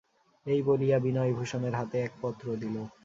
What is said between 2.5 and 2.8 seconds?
দিল।